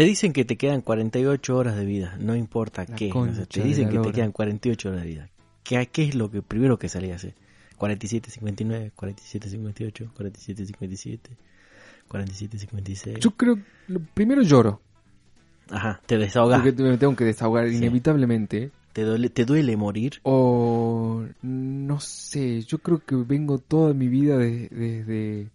[0.00, 3.10] Te dicen que te quedan 48 horas de vida, no importa La qué.
[3.12, 5.28] te de dicen que te quedan 48 horas de vida.
[5.62, 7.34] ¿Qué, qué es lo que primero que salía a hacer?
[7.76, 11.36] 47, 59, 47, 58, 47, 57,
[12.08, 13.18] 47, 56.
[13.20, 13.58] Yo creo,
[14.14, 14.80] primero lloro,
[15.68, 16.62] Ajá, te desahogás.
[16.62, 17.76] porque me tengo que desahogar Sí.
[17.76, 18.70] inevitablemente.
[18.94, 20.14] ¿Te duele, ¿Te duele morir?
[20.22, 25.50] O no sé, yo creo que vengo toda mi vida de- desde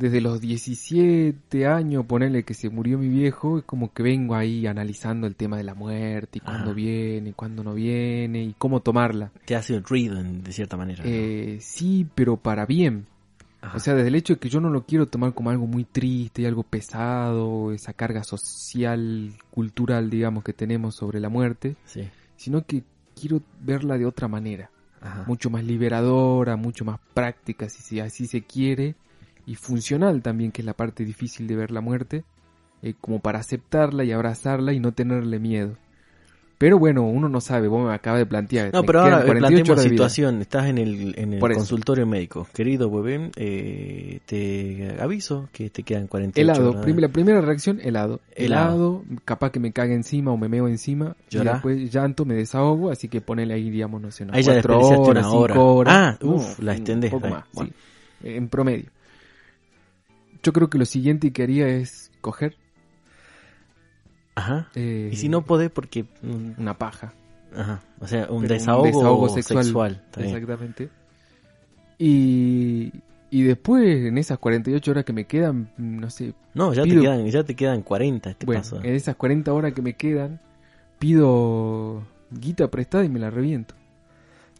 [0.00, 4.66] desde los 17 años, ponerle que se murió mi viejo, es como que vengo ahí
[4.66, 6.72] analizando el tema de la muerte y cuándo Ajá.
[6.72, 9.30] viene, cuándo no viene y cómo tomarla.
[9.44, 11.04] Te hace ruido en- de cierta manera.
[11.04, 11.10] ¿no?
[11.10, 13.06] Eh, sí, pero para bien.
[13.62, 13.76] Ajá.
[13.76, 15.84] O sea, desde el hecho de que yo no lo quiero tomar como algo muy
[15.84, 22.08] triste y algo pesado, esa carga social, cultural, digamos, que tenemos sobre la muerte, sí.
[22.36, 22.82] sino que
[23.14, 24.70] quiero verla de otra manera.
[25.02, 25.24] Ajá.
[25.26, 28.96] mucho más liberadora, mucho más práctica, si se- así se quiere,
[29.46, 32.24] y funcional también, que es la parte difícil de ver la muerte,
[32.82, 35.76] eh, como para aceptarla y abrazarla y no tenerle miedo.
[36.58, 38.70] Pero bueno, uno no sabe, vos me acabas de plantear.
[38.74, 39.90] No, pero ahora eh, 48 planteemos vida.
[39.90, 40.42] situación.
[40.42, 42.46] Estás en el, en el consultorio médico.
[42.52, 46.96] Querido bebé, eh, te aviso que te quedan 48 Helado, horas.
[47.00, 48.20] la primera reacción, helado.
[48.36, 49.02] Helado.
[49.06, 49.20] helado.
[49.24, 51.16] capaz que me cague encima o me meo encima.
[51.30, 51.52] Llorá.
[51.52, 54.52] Y después llanto, me desahogo, así que ponele ahí, digamos, no sé, unas Ahí ya
[54.52, 55.60] cuatro desperdiciaste horas, una cinco hora.
[55.62, 55.94] horas.
[55.96, 57.70] Ah, uf, la extendés, Un poco más, bueno.
[58.22, 58.28] sí.
[58.28, 58.84] En promedio.
[60.42, 62.56] Yo creo que lo siguiente que haría es coger
[64.34, 64.68] Ajá.
[64.74, 66.06] eh, Y si no podés, porque.
[66.22, 67.12] una paja.
[67.54, 67.80] Ajá.
[68.00, 70.02] O sea, un desahogo, sexual.
[70.16, 70.88] Exactamente.
[71.98, 72.92] Y,
[73.30, 77.00] y después, en esas 48 horas que me quedan, no sé, No, ya Pido- te,
[77.02, 78.80] quedan, ya te quedan 40 este bueno, paso.
[78.82, 80.40] en esas 40 horas que me quedan,
[80.98, 83.74] pido guita prestada y me la reviento.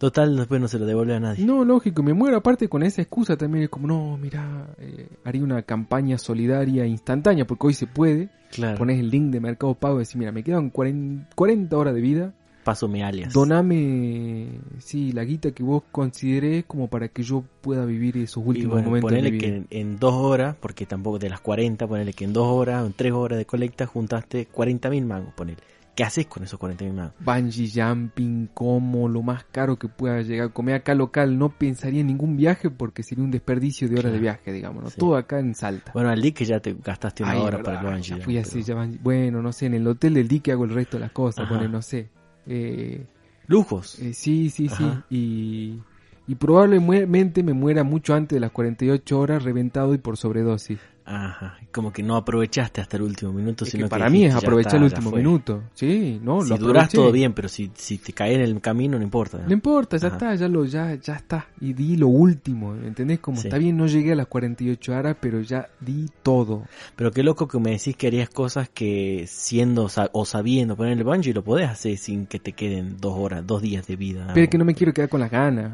[0.00, 1.44] Total, después no se lo devuelve a nadie.
[1.44, 5.44] No, lógico, me muero aparte con esa excusa también, es como, no, mira, eh, haría
[5.44, 8.78] una campaña solidaria instantánea, porque hoy se puede, Claro.
[8.78, 12.00] pones el link de Mercado Pago y decís, mira, me quedan 40, 40 horas de
[12.00, 12.32] vida,
[12.64, 13.30] Paso mi alias.
[13.34, 14.48] doname,
[14.78, 18.88] sí, la guita que vos considerés como para que yo pueda vivir esos últimos bueno,
[18.88, 22.14] momentos de ponele mi que en, en dos horas, porque tampoco de las 40, ponele
[22.14, 25.58] que en dos horas o en tres horas de colecta juntaste 40.000 mangos, ponele.
[26.00, 27.12] ¿Qué haces con esos 40.000 mangos?
[27.21, 30.50] Bungee jumping, como lo más caro que pueda llegar.
[30.50, 34.15] Comer acá local, no pensaría en ningún viaje porque sería un desperdicio de horas Claro.
[34.15, 34.83] de viaje, digamos.
[34.84, 34.88] ¿no?
[34.88, 34.97] Sí.
[34.99, 35.93] Todo acá en Salta.
[35.93, 38.16] Bueno, al que ya te gastaste una Ay, hora verdad, para el bungee.
[38.19, 40.53] ya fui a Pero- hacer ya bungee- Bueno, no sé, en el hotel del dique
[40.53, 42.09] hago el resto de las cosas, pone, no sé.
[42.47, 43.05] Eh,
[43.47, 43.99] Lujos.
[43.99, 44.84] eh, sí, sí, sí.
[45.11, 45.81] Y,
[46.27, 50.78] y probablemente me muera mucho antes de las 48 horas reventado y por sobredosis.
[51.05, 51.59] Ajá.
[51.72, 54.34] Como que no aprovechaste hasta el último minuto, Es sino que para que mí es
[54.34, 55.62] aprovechar está, el último minuto.
[55.75, 56.97] Sí, no, Si lo durás aproveché.
[56.97, 59.38] todo bien, pero si, si te caes en el camino no importa.
[59.38, 59.47] ¿no?
[59.47, 60.16] No importa, ya Ajá.
[60.16, 61.47] está, ya lo, ya, ya está.
[61.61, 63.19] Y di lo último, ¿entendés?
[63.21, 63.49] Como Sí.
[63.49, 66.65] está bien, no llegué a las 48 horas, pero ya di todo.
[66.97, 71.05] Pero qué loco que me decís que harías cosas que siendo o sabiendo poner el
[71.05, 74.28] bungee lo podés hacer sin que te queden dos horas, dos días de vida.
[74.34, 75.72] Pero es que no me quiero quedar con las ganas.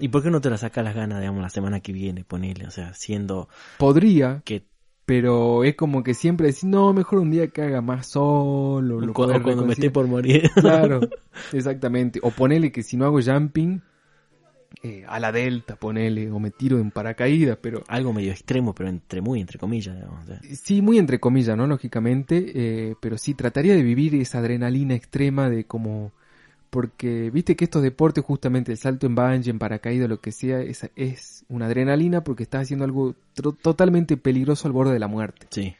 [0.00, 2.66] ¿Y por qué no te la sacas las ganas, digamos, la semana que viene, ponele?
[2.66, 4.66] O sea, siendo Podría, que
[5.06, 9.00] pero es como que siempre decís, no, mejor un día que haga más sol, o
[9.00, 9.92] lo cu- o puedes cuando me esté reconciliar".
[9.92, 10.50] por morir.
[10.60, 11.00] Claro,
[11.52, 12.20] exactamente.
[12.22, 13.80] O ponele que si no hago jumping,
[14.82, 18.88] eh, a la delta, ponele, o me tiro en paracaídas, pero Algo medio extremo, pero
[18.88, 20.24] entre muy entre comillas, digamos.
[20.24, 20.40] o sea.
[20.42, 21.66] Sí, muy entre comillas, ¿no?
[21.66, 26.12] Lógicamente, eh, pero sí, trataría de vivir esa adrenalina extrema de como...
[26.70, 30.60] Porque, viste que estos deportes, justamente el salto en bungee, en paracaídas, lo que sea,
[30.60, 33.14] es, es una adrenalina porque estás haciendo algo
[33.62, 35.46] totalmente peligroso al borde de la muerte.
[35.50, 35.74] Sí.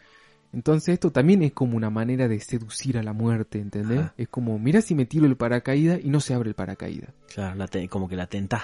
[0.53, 3.99] Entonces esto también es como una manera de seducir a la muerte, ¿entendés?
[3.99, 4.15] Ajá.
[4.17, 7.11] Es como, mira si me tiro el paracaídas y no se abre el paracaídas.
[7.35, 8.63] Claro, la te- como que la tentás.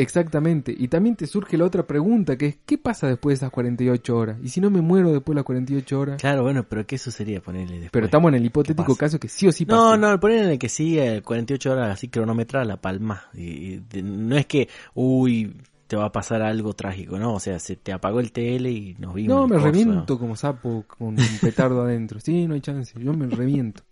[0.00, 0.74] Exactamente.
[0.76, 4.16] Y también te surge la otra pregunta, que es, ¿qué pasa después de esas 48
[4.16, 4.38] horas?
[4.42, 6.20] ¿Y si no me muero después de las 48 horas?
[6.20, 7.90] Claro, bueno, pero ¿qué sucedería ponerle después?
[7.92, 9.96] Pero estamos en el hipotético caso que sí o sí pasa.
[9.96, 13.24] No, no, ponerle que sí, eh, 48 horas así cronometrada la palma.
[13.34, 15.54] Y, y no es que, uy,
[15.86, 17.34] te va a pasar algo trágico, ¿no?
[17.34, 19.36] O sea, se te apagó el TL y nos vimos.
[19.36, 22.20] No, me coso, reviento como sapo con un petardo adentro.
[22.20, 22.98] Sí, no hay chance.
[22.98, 23.82] Yo me reviento.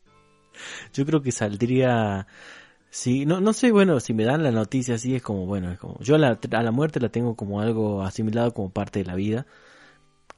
[0.95, 2.27] Yo creo que saldría...
[2.91, 5.79] Sí, no, no sé, bueno, si me dan la noticia así es como, bueno, es
[5.79, 5.99] como...
[6.01, 9.15] Yo a la, a la muerte la tengo como algo asimilado como parte de la
[9.15, 9.47] vida.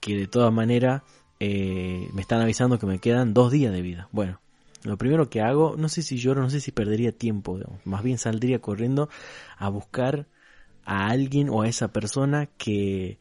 [0.01, 1.03] Que de todas maneras
[1.41, 4.09] eh, me están avisando que me quedan dos días de vida.
[4.13, 4.41] Bueno,
[4.85, 7.85] lo primero que hago, no sé si lloro, no sé si perdería tiempo, digamos.
[7.87, 9.09] más bien saldría corriendo
[9.59, 10.27] a buscar
[10.85, 13.19] a alguien o a esa persona que,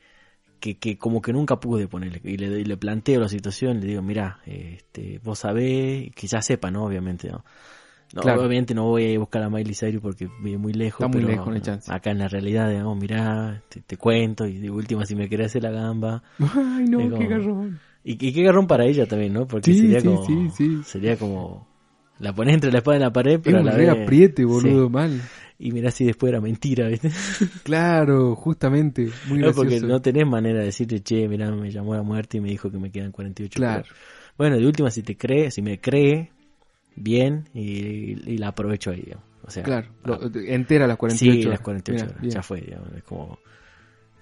[0.60, 4.02] que, que como que nunca pude ponerle y le, le planteo la situación, le digo,
[4.02, 6.86] mira, este, vos sabés, que ya sepa, ¿no?
[6.86, 7.44] Obviamente, ¿no?
[8.14, 8.40] No, Claro.
[8.40, 11.06] Obviamente no voy a ir a buscar a Miley Cyrus porque vive muy lejos.
[11.06, 11.92] Está muy pero lejos, no hay chance.
[11.92, 15.48] Acá en la realidad, digamos, mirá, te, te cuento y de última si me querés
[15.48, 17.80] hacer la gamba, Ay, no, Es qué garrón.
[18.04, 19.48] Y, y qué garrón para ella también, ¿no?
[19.48, 20.26] Porque Sí, sería sí, como.
[20.26, 20.84] sí, sí.
[20.84, 21.68] Sería como.
[22.20, 23.90] La pones entre la espada y la pared, pero Era a la vez.
[24.04, 25.22] apriete, boludo, mal.
[25.58, 27.12] Y mirá si después era mentira, ¿viste?
[27.64, 29.56] Claro, justamente, muy No, gracioso.
[29.56, 32.50] porque no tenés manera de decirle, che, mirá, me llamó a la muerte y me
[32.50, 33.84] dijo que me quedan 48 Claro.
[33.84, 33.90] horas.
[34.38, 36.32] Bueno, de última, si te cree, si me cree,
[37.00, 39.26] bien, y, y la aprovecho ahí, digamos.
[39.44, 41.52] O sea, Claro, ah, entera las 48 sí, horas.
[41.60, 42.34] las 48 Mira, horas, bien.
[42.34, 42.90] ya fue, digamos.
[42.96, 43.40] Es como.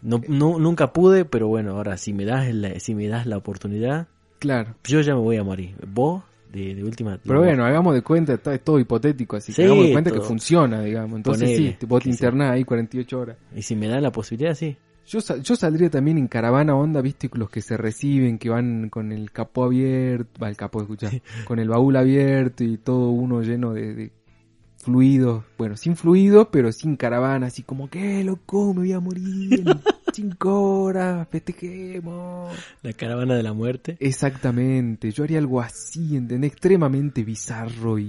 [0.01, 3.37] No, no- nunca pude, pero bueno, ahora si me das la, si me das la
[3.37, 4.07] oportunidad,
[4.39, 4.75] Claro.
[4.83, 5.75] yo ya me voy a morir.
[5.87, 7.19] Vos, de, de última.
[7.25, 10.11] Pero bueno, hagamos de cuenta, está, es todo hipotético, así que Sí, hagamos de cuenta
[10.11, 10.21] todo.
[10.21, 11.17] que funciona, digamos.
[11.17, 12.23] Entonces Ponele, sí, vos te que sí.
[12.23, 13.37] internás ahí 48 horas.
[13.55, 14.77] Y si me dan la posibilidad, sí.
[15.07, 18.89] Yo, sal- yo saldría también en caravana onda, viste, los que se reciben, que van
[18.89, 21.09] con el capó abierto, va el capó, escucha,
[21.45, 24.11] con el baúl abierto y todo uno lleno de, de
[24.77, 28.73] fluidos, bueno, sin fluidos, pero sin caravana, así como, ¿qué, loco?
[28.73, 29.65] Me voy a morir en
[30.13, 32.53] cinco horas, festejemos.
[32.83, 33.97] La caravana de la muerte.
[33.99, 36.51] Exactamente, yo haría algo así, ¿entendés?
[36.51, 38.03] Extremadamente bizarro y,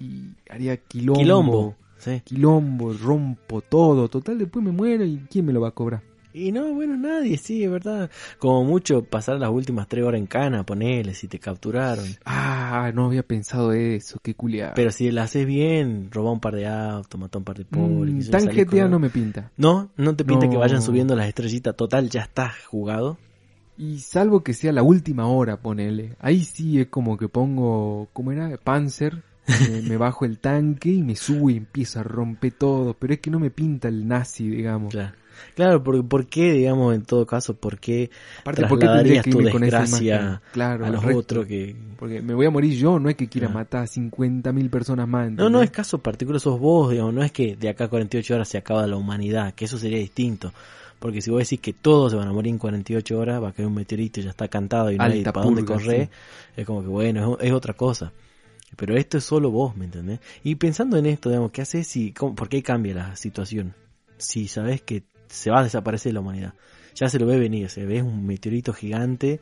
[0.00, 1.20] y- y haría quilombo.
[1.20, 1.76] Quilombo.
[1.98, 2.20] Sí.
[2.24, 4.08] Quilombo, rompo todo.
[4.08, 6.02] Total, después me muero y ¿quién me lo va a cobrar?
[6.36, 8.10] Y no, bueno, nadie, sí, es verdad.
[8.40, 12.04] Como mucho pasar las últimas tres horas en cana, ponele, si te capturaron.
[12.24, 14.72] Ah, no había pensado eso, qué culiado.
[14.74, 18.12] Pero si la haces bien, roba un par de autos, mata un par de pobres.
[18.12, 19.52] Mm, tan GTA con- no me pinta.
[19.56, 20.50] No, no te pinta No.
[20.50, 21.76] que vayan subiendo las estrellitas.
[21.76, 23.16] Total, ya estás jugado.
[23.78, 26.16] Y salvo que sea la última hora, ponele.
[26.18, 28.56] Ahí sí es como que pongo, ¿cómo era?
[28.56, 29.22] Panzer.
[29.68, 32.94] Me, me bajo el tanque y me subo y empiezo a romper todo.
[32.94, 34.90] Pero es que no me pinta el nazi, digamos.
[34.92, 35.14] Claro.
[35.54, 38.10] Claro, porque ¿por qué, digamos, en todo caso, por qué
[38.40, 40.42] Aparte, ¿por qué trasladarías tu desgracia?
[40.52, 41.74] Claro, a los otros que...
[41.98, 43.60] Porque me voy a morir yo, no es que quiera Claro.
[43.60, 45.30] matar a 50.000 personas más.
[45.30, 48.34] No, no es caso particular, sos vos, digamos, no es que de acá a 48
[48.34, 50.52] horas se acaba la humanidad, que eso sería distinto.
[50.98, 53.52] Porque si vos decís que todos se van a morir en 48 horas, va a
[53.52, 56.10] caer un meteorito y ya está cantado y no hay para dónde correr, sí.
[56.56, 58.12] es como que bueno, es, es otra cosa.
[58.76, 60.20] Pero esto es solo vos, ¿me entendés?
[60.42, 63.74] Y pensando en esto, digamos, ¿qué haces si, cómo- por qué cambia la situación?
[64.18, 65.02] Si sabes que
[65.34, 66.54] se va a desaparecer la humanidad.
[66.94, 69.40] Ya se lo ve venir, se ve un meteorito gigante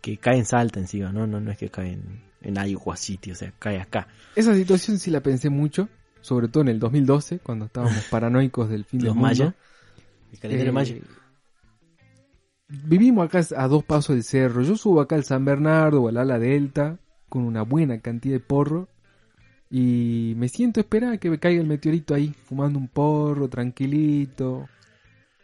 [0.00, 1.26] que cae en Salta encima, ¿no?
[1.26, 4.08] No, no es que cae en, en Iowa City, o sea, cae acá.
[4.36, 5.88] Esa situación sí la pensé mucho,
[6.20, 9.54] sobre todo en el 2012, cuando estábamos paranoicos del fin Los del mundo.
[10.32, 10.94] El calendario Eh, maya.
[12.68, 14.62] Vivimos acá a dos pasos del cerro.
[14.62, 16.98] Yo subo acá al San Bernardo o al Ala Delta
[17.28, 18.88] con una buena cantidad de porro
[19.74, 23.48] y me siento a esperar a que me caiga el meteorito ahí, fumando un porro,
[23.48, 24.68] tranquilito,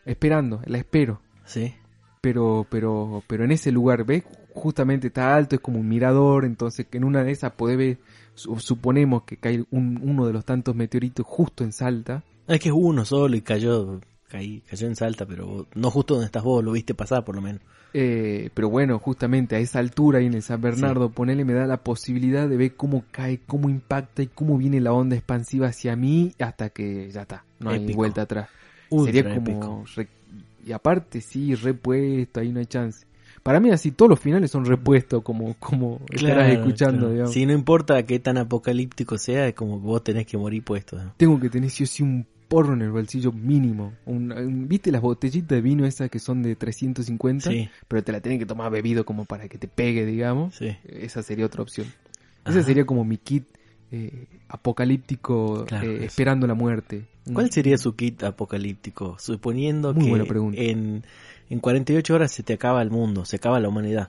[0.08, 1.20] esperando, la espero.
[1.44, 1.74] Sí.
[2.20, 4.24] Pero, pero, pero en ese lugar, ¿ves?
[4.54, 7.98] Justamente está alto, es como un mirador, entonces que en una de esas puede ver,
[8.34, 12.24] su- suponemos que cae un- uno de los tantos meteoritos justo en Salta.
[12.48, 16.26] Es que es uno solo y cayó, caí- cayó en Salta, pero no justo donde
[16.26, 17.60] estás vos, lo viste pasar por lo menos.
[17.94, 21.66] Eh, pero bueno, justamente a esa altura ahí en el San Bernardo, ponele, me da
[21.66, 25.96] la posibilidad de ver cómo cae, cómo impacta y cómo viene la onda expansiva hacia
[25.96, 28.48] mí hasta que ya está, no hay vuelta atrás.
[28.90, 29.84] Ultra Sería como...
[29.96, 30.08] re-
[30.66, 33.06] y aparte, sí, repuesto, ahí no hay chance.
[33.42, 37.12] Para mí así todos los finales son repuestos, como, como estarás escuchando, claro.
[37.12, 37.32] digamos.
[37.32, 40.96] Si no importa qué tan apocalíptico sea, es como que vos tenés que morir puesto.
[41.02, 41.14] ¿no?
[41.16, 43.92] Tengo que tener sí o sí un porro en el bolsillo mínimo.
[44.06, 47.50] Un- un- ¿Viste las botellitas de vino esas que son de 350?
[47.50, 50.54] Sí, Pero te la tienen que tomar bebido como para que te pegue, digamos.
[50.54, 50.76] sí.
[50.84, 51.86] Esa sería otra opción.
[52.44, 52.50] Ajá.
[52.58, 53.44] Ese sería como mi kit
[53.90, 57.04] eh, apocalíptico Claro, eh, esperando la muerte.
[57.32, 59.16] ¿Cuál sería su kit apocalíptico?
[59.18, 60.54] Suponiendo Muy que.
[60.56, 61.04] En,
[61.50, 64.08] en 48 horas se te acaba el mundo, se acaba la humanidad.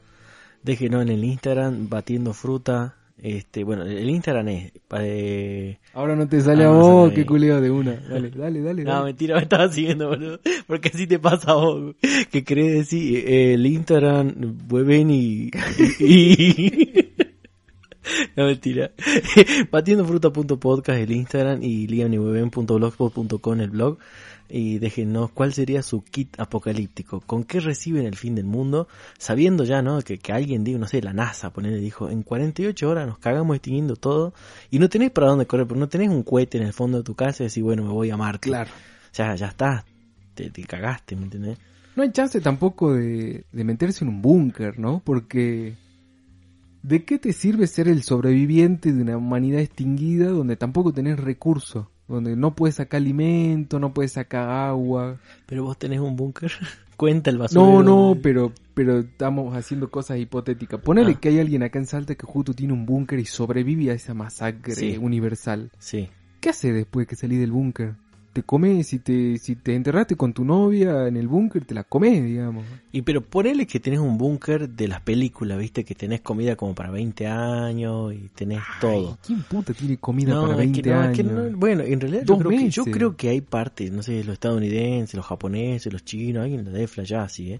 [0.63, 2.95] Déjenos en el Instagram batiendo fruta.
[3.21, 7.59] Este, bueno, el Instagram es eh, Ahora no te sale a vos, sale qué culeo
[7.59, 7.95] de una.
[7.95, 8.83] Dale, dale, dale.
[8.85, 9.05] No, dale.
[9.07, 10.39] mentira, me estaba siguiendo, boludo.
[10.67, 11.95] Porque así te pasa a vos.
[12.31, 15.51] Que crees decir el Instagram, Weben y...
[15.99, 16.93] y-
[18.35, 18.91] no, mentira.
[19.71, 23.97] Batiendofruta.podcast el Instagram y liamniweben.blogspot.com el blog.
[24.51, 27.21] Y déjenos cuál sería su kit apocalíptico.
[27.21, 28.87] ¿Con qué reciben el fin del mundo?
[29.19, 30.01] Sabiendo ya, ¿no?
[30.01, 33.55] Que, que alguien dijo, no sé, la NASA, ponele, dijo, en 48 horas nos cagamos
[33.55, 34.33] extinguiendo todo.
[34.71, 37.03] Y no tenés para dónde correr, pero no tenés un cohete en el fondo de
[37.03, 38.71] tu casa y decís, bueno, me voy a Marte Claro.
[39.13, 39.85] ya, ya está,
[40.33, 41.59] te, te cagaste, ¿me entendés?
[41.95, 44.99] No hay chance tampoco de, de meterse en un búnker, ¿no?
[45.05, 45.75] Porque...
[46.89, 51.85] ¿De qué te sirve ser el sobreviviente de una humanidad extinguida donde tampoco tenés recursos?
[52.07, 55.19] Donde no puedes sacar alimento, no puedes sacar agua.
[55.45, 56.51] Pero vos tenés un búnker,
[56.97, 57.83] cuenta el basurero.
[57.83, 60.81] No, no, pero, pero estamos haciendo cosas hipotéticas.
[60.81, 61.19] Ponele Ah.
[61.21, 64.15] que hay alguien acá en Salta que justo tiene un búnker y sobrevive a esa
[64.15, 64.97] masacre Sí.
[64.99, 65.71] universal.
[65.77, 66.09] Sí,
[66.41, 67.93] ¿Qué hace después que salí del búnker?
[68.41, 71.83] Te comes, si te, si te enterraste con tu novia en el búnker, te la
[71.83, 72.63] comes, digamos.
[72.91, 76.73] Y pero ponele que tenés un búnker de las películas, viste, que tenés comida como
[76.73, 79.17] para 20 años y tenés todo.
[79.25, 81.51] ¿Quién puta tiene comida No, para es 20 que no, es que años?
[81.51, 82.93] no- bueno, en realidad yo creo, que, yo meses.
[82.97, 86.87] creo que hay partes, no sé, los estadounidenses, los japoneses, los chinos, alguien la debe
[86.87, 87.59] flashear así, ¿eh?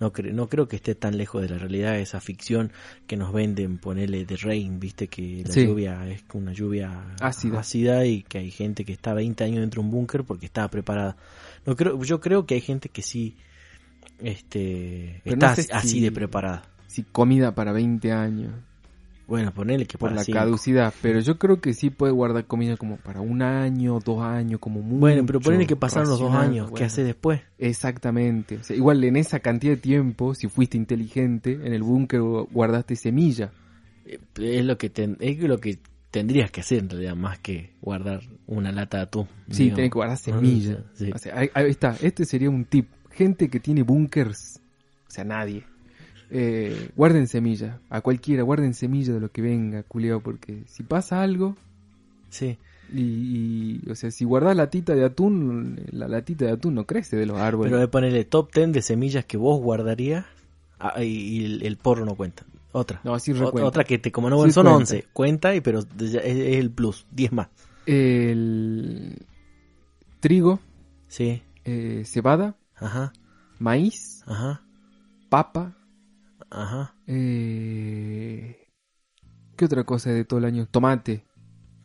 [0.00, 2.72] No, cre- no creo que esté tan lejos de la realidad esa ficción
[3.06, 5.64] que nos venden, ponerle de rain, viste, que la Sí.
[5.66, 8.04] lluvia es una lluvia Ácida.
[8.04, 11.16] y que hay gente que está 20 años dentro de un búnker porque estaba preparada.
[11.64, 13.36] No creo, yo creo que hay gente que sí
[14.18, 16.62] este, Pero está no sé así- así si- de preparada.
[16.86, 18.52] Si comida para 20 años,
[19.26, 20.38] Bueno, ponele que por la cinco.
[20.38, 24.60] caducidad, pero yo creo que sí puede guardar comida como para un año, dos años,
[24.60, 25.00] como mucho.
[25.00, 26.86] Bueno, pero ponele que pasaron los dos años, ¿qué bueno.
[26.86, 27.40] haces después?
[27.58, 28.56] Exactamente.
[28.58, 32.96] O sea, igual en esa cantidad de tiempo, si fuiste inteligente, en el búnker guardaste
[32.96, 33.50] semilla.
[34.06, 35.78] Eh, Es lo que ten- es lo que
[36.10, 39.26] tendrías que hacer en realidad, más que guardar una lata de atún.
[39.50, 40.84] Sí, tenés que guardar semilla.
[40.94, 41.10] sí.
[41.14, 41.96] O sea, ahí, ahí está.
[42.02, 42.88] Este sería un tip.
[43.10, 44.60] Gente que tiene búnkers,
[45.08, 45.64] o sea, nadie.
[46.30, 47.80] Eh, guarden semilla.
[47.90, 51.56] A cualquiera, guarden semilla de lo que venga, culiao, porque si pasa algo,
[52.30, 52.58] Sí.
[52.92, 57.16] y, y, o sea, si guardás latita de atún, la latita de atún no crece
[57.16, 57.70] de los árboles.
[57.70, 60.24] Pero de ponerle top 10 de semillas que vos guardarías
[60.80, 62.44] ah, y, y el, el porro no cuenta.
[62.72, 63.00] Otra.
[63.04, 63.68] No, sí Ot- recuenta.
[63.68, 64.80] Otra que te, como no Sí son cuenta.
[64.80, 67.48] 11, cuenta, y pero es el plus, 10 más.
[67.86, 69.16] El
[70.20, 70.58] trigo,
[71.08, 73.12] Sí, eh, cebada, ajá,
[73.60, 74.62] maíz, ajá,
[75.28, 75.72] papa,
[76.50, 76.94] ajá.
[77.06, 78.56] eh,
[79.56, 80.66] ¿qué otra cosa de todo el año?
[80.70, 81.24] Tomate,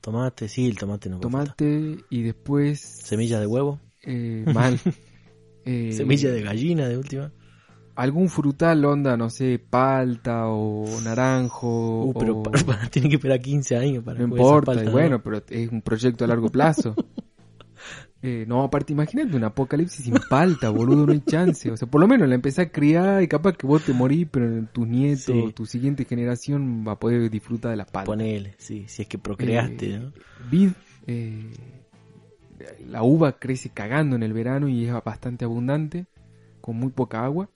[0.01, 4.79] Tomate, sí, el tomate no tomate y después Semilla de huevo, eh, mal.
[5.65, 7.31] Eh, semilla de gallina de última.
[7.95, 12.05] algún frutal onda, no sé, palta o naranjo.
[12.05, 14.85] Uh, pero o- para, para- tiene que esperar 15 años para no importa, palta, y
[14.85, 14.91] ¿no?
[14.93, 16.95] bueno, pero es un proyecto a largo plazo.
[18.21, 21.71] Eh, no, aparte, imagínate un apocalipsis sin palta, boludo, no hay chance.
[21.71, 24.27] O sea, por lo menos la empecé a criar y capaz que vos te morís,
[24.29, 25.53] pero tus nietos, Sí.
[25.55, 28.05] tu siguiente generación va a poder disfrutar de la palta.
[28.11, 30.11] Ponele, sí, si es que procreaste, Eh, ¿no?
[30.51, 30.71] Vid,
[31.07, 31.49] eh,
[32.89, 36.05] la uva crece cagando en el verano y es bastante abundante,
[36.59, 37.49] con muy poca agua.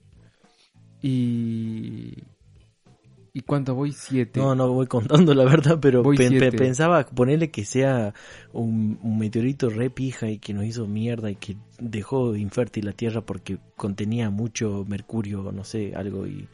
[1.02, 2.14] Y.
[3.36, 3.90] ¿Y cuánto voy?
[3.90, 4.38] Siete.
[4.38, 8.14] No, no voy contando la verdad, pero pe- pe- pensaba ponerle que sea
[8.52, 12.92] un, un meteorito re pija y que nos hizo mierda y que dejó infértil la
[12.92, 16.46] Tierra porque contenía mucho mercurio, no sé, algo y...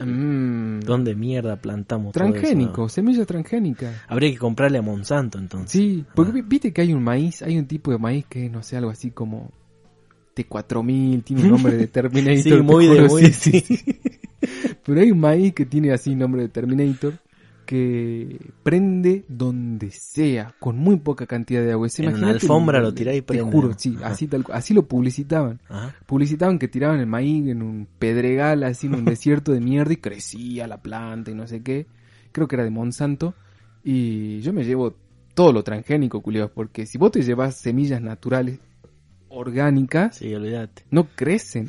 [0.00, 2.32] Mm, ¿Dónde mierda plantamos todo eso?
[2.32, 3.92] transgénico, semilla transgénica.
[4.08, 5.70] Habría que comprarle a Monsanto entonces.
[5.72, 6.34] Sí, porque Ah.
[6.36, 8.90] vi- viste que hay un maíz, hay un tipo de maíz que no sé, algo
[8.90, 9.50] así como
[10.34, 12.42] T4000, tiene un nombre de Terminator.
[12.42, 13.08] Sí, muy de...
[13.08, 13.84] Muy, sí, sí.
[14.88, 17.14] Pero hay un maíz que tiene así nombre de Terminator
[17.66, 21.90] que prende donde sea, con muy poca cantidad de agua.
[21.90, 23.74] Sea, En una alfombra lo tirá y Te prende, juro, ¿no?
[23.78, 24.08] sí, Ajá.
[24.08, 25.60] así, tal, así lo publicitaban.
[25.68, 25.94] Ajá.
[26.06, 29.96] Publicitaban que tiraban el maíz en un pedregal, así en un desierto de mierda y
[29.98, 31.86] crecía la planta y no sé qué.
[32.32, 33.34] Creo que era de Monsanto.
[33.84, 34.96] Y yo me llevo
[35.34, 38.60] todo lo transgénico, culiados, porque si vos te llevas semillas naturales,
[39.28, 40.32] orgánicas, Sí,
[40.90, 41.68] no crecen.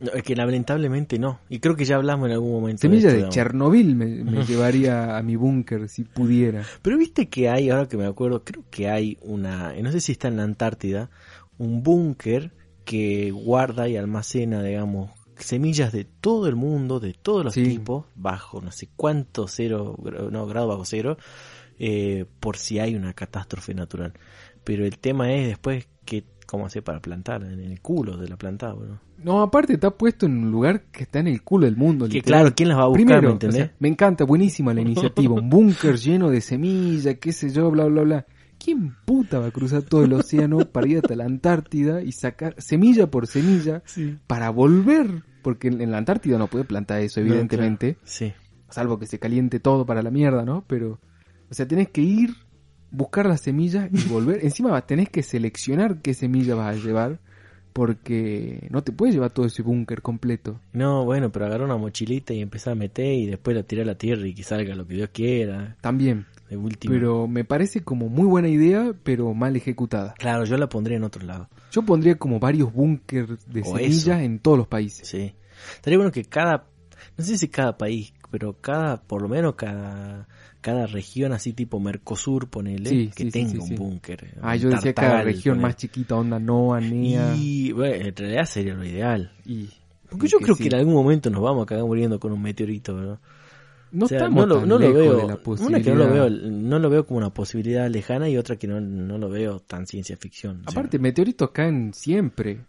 [0.00, 1.40] No, es que lamentablemente no.
[1.48, 2.80] Y creo que ya hablamos en algún momento.
[2.80, 3.30] Semillas esto, de.
[3.32, 6.62] Chernobyl me, me llevaría a mi búnker si pudiera.
[6.82, 10.12] Pero viste que hay, ahora que me acuerdo, creo que hay una, no sé si
[10.12, 11.10] está en la Antártida,
[11.58, 12.52] un búnker
[12.84, 17.64] que guarda y almacena, digamos, semillas de todo el mundo, de todos los Sí.
[17.64, 19.96] tipos, bajo no sé cuánto cero,
[20.30, 21.16] no, grado bajo cero,
[21.78, 24.14] eh, por si hay una catástrofe natural.
[24.64, 28.36] Pero el tema es después que, cómo hacer para plantar, en el culo de la
[28.36, 28.74] plantada.
[29.22, 32.06] No, aparte está puesto en un lugar que está en el culo del mundo.
[32.08, 32.40] Que literal.
[32.42, 33.56] claro, ¿quién las va a buscar, Primero, me o entendés?
[33.66, 35.34] sea, me encanta, buenísima la iniciativa.
[35.34, 38.26] Un búnker lleno de semillas, qué sé yo, bla, bla, bla.
[38.62, 42.54] ¿Quién puta va a cruzar todo el océano para ir hasta la Antártida y sacar
[42.58, 43.82] semilla por semilla
[44.26, 45.22] para volver?
[45.42, 47.94] Porque en la Antártida no puede plantar eso, No, evidentemente.
[47.94, 48.06] claro.
[48.06, 48.32] Sí.
[48.68, 50.64] Salvo que se caliente todo para la mierda, ¿no?
[50.66, 51.00] Pero,
[51.50, 52.30] o sea, tenés que ir,
[52.90, 54.40] buscar las semillas y volver.
[54.44, 57.18] Encima tenés que seleccionar qué semilla vas a llevar.
[57.72, 60.60] Porque no te puedes llevar todo ese búnker completo.
[60.72, 63.92] No, bueno, pero agarrar una mochilita y empezar a meter y después la tirar a
[63.92, 65.76] la tierra y que salga lo que Dios quiera.
[65.80, 66.26] También.
[66.48, 66.92] De último.
[66.92, 70.14] Pero me parece como muy buena idea, pero mal ejecutada.
[70.18, 71.48] Claro, yo la pondría en otro lado.
[71.70, 74.18] Yo pondría como varios búnkers de O semillas eso.
[74.18, 75.06] en todos los países.
[75.06, 75.32] Sí.
[75.76, 76.66] Estaría bueno que cada,
[77.16, 80.28] no sé si cada país, pero cada, por lo menos cada,
[80.60, 84.34] cada región así tipo Mercosur, ponele, Sí, que sí, tenga sí, un búnker.
[84.40, 85.62] Ah, un yo decía cada región ponele.
[85.68, 87.34] más chiquita, onda NOA, NEA.
[87.36, 89.32] Y, bueno, en realidad sería lo ideal.
[89.44, 89.68] Y,
[90.08, 92.42] Porque y yo creo que en algún momento nos vamos a cagar muriendo con un
[92.42, 93.18] meteorito, ¿verdad?
[93.92, 95.90] No O sea, estamos no lo, tan no lo lejos veo, de la una que
[95.90, 99.18] no lo veo, no lo veo como una posibilidad lejana y otra que no, no
[99.18, 100.62] lo veo tan ciencia ficción.
[100.66, 102.60] o sea, Aparte, meteoritos caen siempre.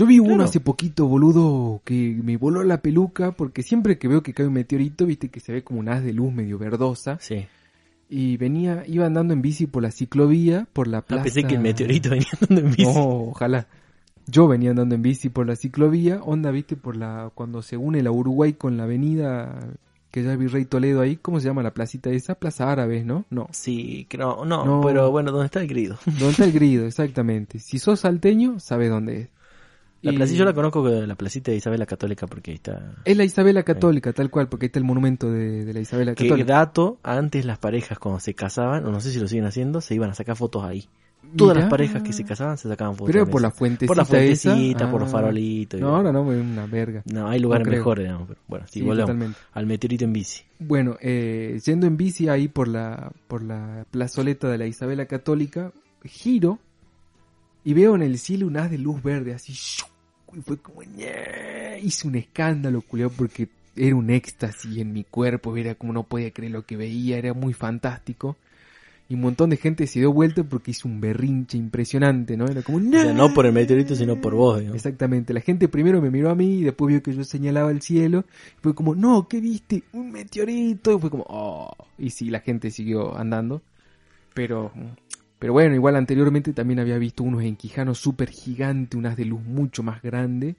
[0.00, 4.22] Yo vi uno hace poquito, boludo, que me voló la peluca porque siempre que veo
[4.22, 7.18] que cae un meteorito, viste que se ve como un haz de luz medio verdosa.
[7.20, 7.46] sí.
[8.12, 11.22] Y venía, iba andando en bici por la ciclovía, por la Ah, plaza.
[11.22, 12.82] pensé que el meteorito venía andando en bici.
[12.92, 13.68] No, ojalá.
[14.26, 18.02] Yo venía andando en bici por la ciclovía, onda, viste, por la cuando se une
[18.02, 19.60] la Uruguay con la avenida
[20.10, 22.34] que ya es Virrey Toledo ahí, ¿cómo se llama la placita esa?
[22.34, 23.26] Plaza Árabes, ¿no?
[23.30, 23.46] No.
[23.52, 24.80] Sí, creo, no, No.
[24.84, 25.96] pero bueno, ¿dónde está el grido?
[26.06, 26.86] ¿Dónde está el grido?
[26.86, 27.60] Exactamente.
[27.60, 29.28] Si sos salteño, sabes dónde es.
[30.02, 32.94] La Y- placita yo la conozco la placita de Isabel la Católica porque ahí está.
[33.04, 36.14] Es la Isabela Católica, tal cual, porque ahí está el monumento de, de la Isabela
[36.14, 36.52] Que Católica.
[36.54, 39.94] dato, antes las parejas cuando se casaban, o no sé si lo siguen haciendo, se
[39.94, 40.88] iban a sacar fotos ahí.
[41.36, 41.64] Todas Mirá.
[41.66, 43.12] las parejas que se casaban se sacaban fotos.
[43.12, 45.12] Pero por la fuentecita por la fuentecita, por los Ah.
[45.12, 45.78] farolitos.
[45.78, 47.02] y- No, ahora no, es una verga.
[47.04, 47.78] No, hay lugares creo.
[47.80, 48.26] mejores, digamos.
[48.28, 50.42] Pero bueno, sí, Sí, volvemos al meteorito en bici.
[50.58, 55.72] Bueno, eh, yendo en bici ahí por la, por la plazoleta de la Isabela Católica,
[56.04, 56.58] giro
[57.64, 62.08] y veo en el cielo un haz de luz verde, así, y fue como, hice
[62.08, 66.52] un escándalo, culiao, porque era un éxtasis en mi cuerpo, era como no podía creer
[66.52, 68.36] lo que veía, era muy fantástico.
[69.08, 72.46] Y un montón de gente se dio vuelta porque hizo un berrinche impresionante, ¿no?
[72.46, 74.76] Era como, O sea, no por el meteorito, sino por vos, digamos.
[74.76, 77.82] Exactamente, la gente primero me miró a mí y después vio que yo señalaba el
[77.82, 78.24] cielo.
[78.58, 79.82] Y fue como, no, ¿qué viste?
[79.94, 80.96] Un meteorito.
[80.96, 81.74] Y fue como, oh.
[81.98, 83.62] Y sí, la gente siguió andando.
[84.32, 84.70] Pero,
[85.40, 89.42] pero bueno, igual anteriormente también había visto unos en Quijano súper gigante, unas de luz
[89.42, 90.54] mucho más grande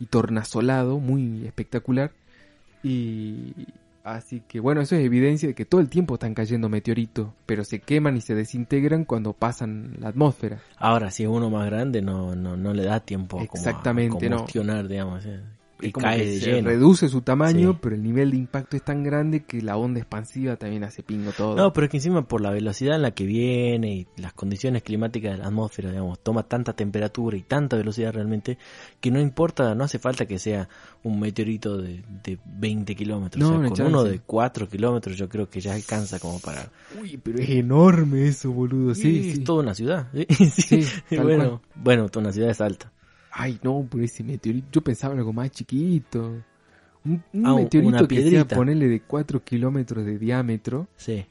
[0.00, 2.10] y tornasolado, muy espectacular.
[2.82, 3.54] Y
[4.02, 7.64] así que bueno, eso es evidencia de que todo el tiempo están cayendo meteoritos, pero
[7.64, 10.60] se queman y se desintegran cuando pasan la atmósfera.
[10.76, 14.82] Ahora, si es uno más grande, no, no, no le da tiempo Exactamente, a no.
[14.88, 15.24] digamos.
[15.24, 15.40] eh,
[15.80, 16.68] Y como cae que de se lleno.
[16.68, 17.78] reduce su tamaño, Sí.
[17.82, 21.32] pero el nivel de impacto es tan grande que la onda expansiva también hace pingo
[21.32, 21.54] todo.
[21.54, 24.82] No, pero es que encima por la velocidad en la que viene y las condiciones
[24.82, 28.56] climáticas de la atmósfera, digamos, toma tanta temperatura y tanta velocidad realmente
[29.00, 30.68] que no importa, no hace falta que sea
[31.02, 33.40] un meteorito de, de 20 kilómetros.
[33.40, 33.90] No, o sea, no con chance.
[33.92, 36.70] uno de 4 kilómetros yo creo que ya alcanza como para...
[37.00, 38.94] Uy, pero es enorme eso, boludo.
[38.94, 39.30] Sí.
[39.30, 40.08] Es toda una ciudad.
[40.56, 40.84] Sí,
[41.22, 42.90] bueno, bueno, toda una ciudad es alta.
[43.38, 44.66] Ay, no, pero ese meteorito.
[44.72, 46.42] Yo pensaba en algo más chiquito.
[47.04, 50.88] Un, un Ah, meteorito una que sea, ponerle de 4 kilómetros de diámetro.
[50.96, 51.24] Sí,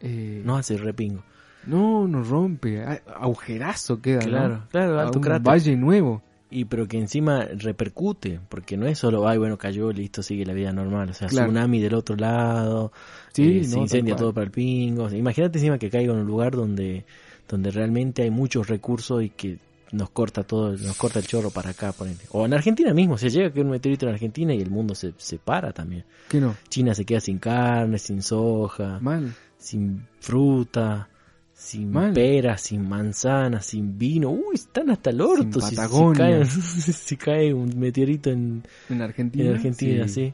[0.00, 1.22] Eh, no hace repingo.
[1.66, 2.82] no, no rompe.
[3.14, 4.28] Agujerazo queda, ¿no?
[4.28, 5.46] Claro, claro, alto un cráter.
[5.46, 6.22] valle nuevo.
[6.52, 10.52] Y pero que encima repercute, porque no es solo, ay, bueno, cayó, listo, sigue la
[10.54, 11.10] vida normal.
[11.10, 11.46] O sea, Claro.
[11.48, 12.90] tsunami del otro lado,
[13.32, 14.18] Sí, eh, se no, incendia tal cual.
[14.24, 15.04] todo para el pingo.
[15.04, 17.04] O sea, imagínate encima que caiga en un lugar donde,
[17.48, 19.58] donde realmente hay muchos recursos y que
[19.92, 21.92] nos corta todo, nos corta el chorro para acá.
[22.30, 25.12] O en Argentina mismo, se llega que un meteorito en Argentina y el mundo se,
[25.16, 26.04] se para también.
[26.28, 26.54] ¿Qué no?
[26.68, 29.34] China se queda sin carne, sin soja, Mal.
[29.56, 31.08] sin fruta,
[31.52, 32.12] sin Mal.
[32.12, 34.30] peras, sin manzanas, sin vino.
[34.30, 35.60] Uy, están hasta el orto.
[35.60, 36.14] si- si, Patagonia.
[36.38, 39.44] cae, si cae un meteorito en, En Argentina.
[39.44, 40.32] en Argentina, sí.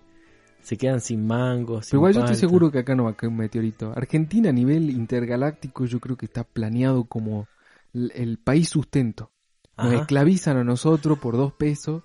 [0.62, 1.86] Se quedan sin mangos.
[1.88, 3.92] Pero igual yo estoy seguro que acá no va a caer un meteorito.
[3.96, 7.46] Argentina a nivel intergaláctico yo creo que está planeado como
[7.94, 9.30] el, el país sustento.
[9.78, 10.00] Nos Ajá.
[10.02, 12.02] esclavizan a nosotros por dos pesos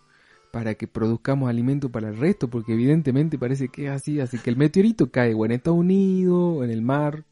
[0.52, 4.20] para que produzcamos alimento para el resto, porque evidentemente parece que es así.
[4.20, 7.24] Así que el meteorito cae o en Estados Unidos, en el mar,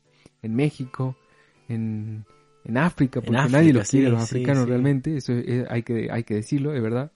[0.41, 1.17] en México,
[1.67, 2.23] en,
[2.63, 4.69] en África, En porque África, nadie los quiere sí, los sí, africanos sí.
[4.69, 5.17] realmente.
[5.17, 7.11] Eso es- es- hay, que, hay que decirlo, es verdad.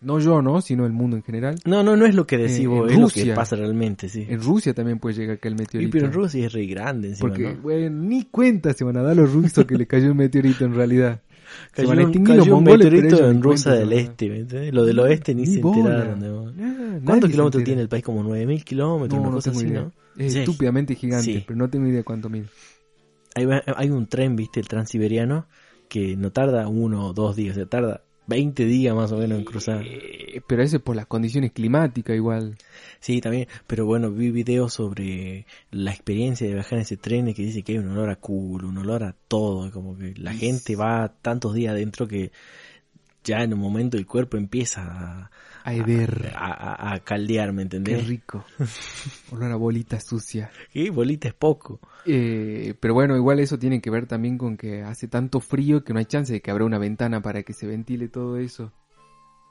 [0.00, 0.60] No yo, ¿no?
[0.60, 1.56] Sino el mundo en general.
[1.64, 3.34] No, no, no es lo que Eh, en es lo que Rusia.
[3.34, 4.26] pasa realmente, sí.
[4.28, 5.90] En Rusia también puede llegar acá el Y meteorito.
[5.92, 7.60] pero en Rusia es re grande encima, Porque, ¿no?
[7.62, 10.74] bueno, ni cuenta se van a dar los rusos que le cayó un meteorito en
[10.74, 11.22] realidad.
[11.72, 13.92] Cayó un, extinguir los cayó un mongoles, pero en Rusia del.
[13.92, 14.72] Este.
[14.72, 16.04] Lo del oeste ni, se bola.
[16.12, 16.20] enteraron.
[17.00, 18.02] de ¿Cuántos kilómetros tiene el país?
[18.04, 19.66] Como 9.000 kilómetros, No, una cosa así.
[19.66, 19.92] ¿no?
[20.16, 20.38] Es Sí.
[20.40, 21.44] estúpidamente gigante, Sí.
[21.46, 22.46] pero no tengo idea cuánto mide.
[23.34, 25.46] Hay, hay un tren, viste, el transiberiano,
[25.88, 29.38] que no tarda uno o dos días, o sea, tarda 20 días más o menos
[29.38, 29.82] en cruzar.
[29.86, 32.56] Eh, pero eso es por las condiciones climáticas igual.
[33.00, 37.34] Sí, también, pero bueno, vi videos sobre la experiencia de viajar en ese tren y
[37.34, 40.32] que dice que hay un olor a culo, un olor a todo, como que la
[40.32, 42.32] gente va tantos días adentro que
[43.24, 45.30] ya en un momento el cuerpo empieza a,
[45.66, 46.32] A heder.
[46.36, 48.06] a, a- a caldear, ¿me Qué entendés?
[48.06, 48.44] rico.
[49.32, 50.50] Olor a bolita sucia.
[50.72, 51.80] Y bolita es poco.
[52.06, 55.92] Eh, pero bueno, igual eso tiene que ver también con que hace tanto frío que
[55.92, 58.72] no hay chance de que abra una ventana para que se ventile todo eso.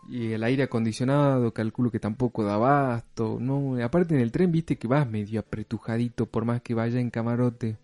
[0.08, 3.38] Y el aire acondicionado, calculo que tampoco da abasto.
[3.41, 7.10] No, aparte en el tren viste que vas medio apretujadito por más que vaya en
[7.10, 7.78] camarote.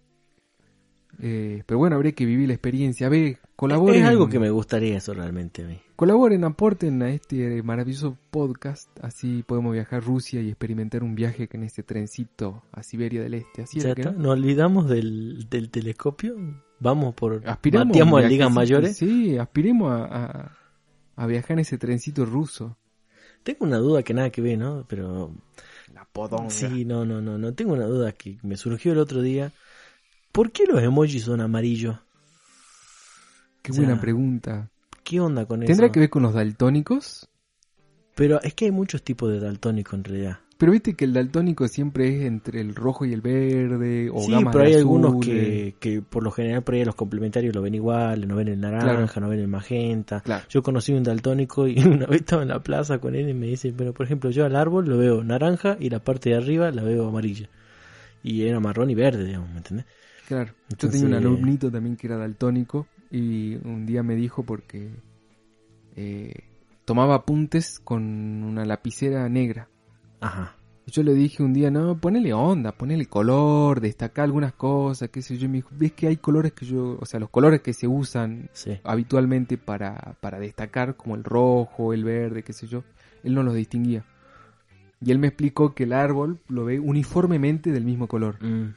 [1.19, 3.07] Eh, pero bueno, habría que vivir la experiencia.
[3.07, 4.03] A ver, colaboren.
[4.03, 5.79] Es algo que me gustaría eso realmente a mí.
[5.95, 8.89] Colaboren, aporten a este maravilloso podcast.
[9.03, 13.35] Así podemos viajar a Rusia y experimentar un viaje en este trencito a Siberia del
[13.35, 13.61] Este.
[13.63, 14.13] Así es que no?
[14.13, 16.35] Nos olvidamos del, del telescopio.
[16.79, 17.43] Vamos por.
[17.47, 18.97] Aspiramos a a ligas mayores.
[18.97, 20.57] Sí, aspiremos a, a,
[21.15, 22.77] a viajar en ese trencito ruso.
[23.43, 24.85] Tengo una duda que nada que ver, ¿no?
[24.87, 25.35] Pero.
[25.93, 26.49] La podonga.
[26.49, 27.37] Sí, no, no, no.
[27.37, 29.51] No tengo una duda que me surgió el otro día.
[30.31, 31.97] ¿Por qué los emojis son amarillos?
[33.61, 34.69] Qué O sea, buena pregunta.
[35.03, 35.91] ¿Qué onda con ¿Tendrá eso?
[35.91, 37.29] que ver con los daltónicos?
[38.15, 40.39] Pero es que hay muchos tipos de daltónico en realidad.
[40.57, 44.31] Pero viste que el daltónico siempre es entre el rojo y el verde, o sí,
[44.31, 47.73] gamas pero hay algunos que, que por lo general por ahí los complementarios lo ven
[47.73, 50.19] igual, no ven el naranja, no ven el magenta.
[50.21, 50.45] Claro.
[50.49, 53.47] Yo conocí un daltónico y una vez estaba en la plaza con él y me
[53.47, 56.69] dice, pero por ejemplo yo al árbol lo veo naranja y la parte de arriba
[56.69, 57.49] la veo amarilla.
[58.21, 59.87] Y era marrón y verde, digamos, ¿me entendés?
[60.31, 60.53] Claro.
[60.77, 64.89] Yo tenía un alumnito también que era daltónico y un día me dijo porque
[65.97, 66.33] eh,
[66.85, 68.01] tomaba apuntes con
[68.41, 69.67] una lapicera negra.
[70.21, 70.55] Ajá.
[70.87, 75.37] Yo le dije un día, no, ponele onda, ponele color, destaca algunas cosas, qué sé
[75.37, 75.47] yo.
[75.47, 77.87] Y me dijo, ves que hay colores que yo, o sea, los colores que se
[77.89, 78.79] usan Sí.
[78.85, 82.85] habitualmente para, para destacar, como el rojo, el verde, qué sé yo,
[83.23, 84.05] él no los distinguía.
[85.01, 88.75] Y él me explicó que el árbol lo ve uniformemente del mismo color, Mm,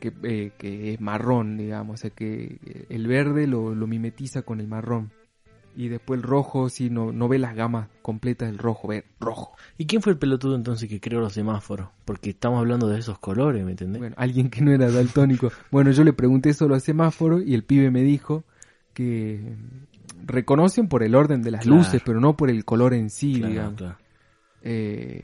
[0.00, 4.42] que, eh, que es marrón, digamos, o sea que eh, el verde lo, lo mimetiza
[4.42, 5.12] con el marrón.
[5.76, 9.52] Y después el rojo, sí, no, no ve las gamas completas del rojo, ve rojo.
[9.78, 11.90] ¿Y quién fue el pelotudo entonces que creó los semáforos?
[12.04, 14.00] Porque estamos hablando de esos colores, ¿me entendés?
[14.00, 15.52] Bueno, alguien que no era daltónico.
[15.70, 18.42] Bueno, yo le pregunté solo a semáforo y el pibe me dijo
[18.94, 19.54] que
[20.26, 21.76] reconocen por el orden de las Claro.
[21.78, 23.74] luces, pero no por el color en sí, Claro, digamos.
[23.74, 23.96] claro.
[24.62, 25.22] Eh,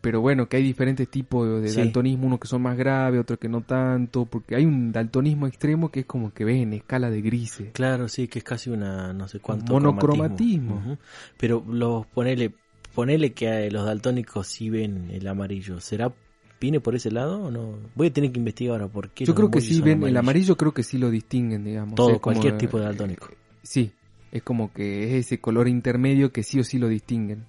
[0.00, 1.76] pero bueno, que hay diferentes tipos de Sí.
[1.80, 5.90] daltonismo, unos que son más graves, otros que no tanto, porque hay un daltonismo extremo
[5.90, 7.72] que es como que ves en escala de grises.
[7.72, 9.72] Claro, sí, que es casi una, no sé cuánto.
[9.72, 10.96] Monocromatismo.
[11.36, 12.52] Pero los, ponele,
[12.94, 15.80] ponele que eh, los daltónicos sí ven el amarillo.
[15.80, 16.12] ¿Será,
[16.58, 17.78] viene por ese lado o no?
[17.94, 19.26] Voy a tener que investigar ahora por qué.
[19.26, 21.94] Yo creo que sí ven, el amarillo creo que sí lo distinguen, digamos.
[21.96, 23.28] Todo, cualquier tipo de eh, daltónico.
[23.62, 23.92] Sí,
[24.32, 27.44] es como que es ese color intermedio que sí o sí lo distinguen.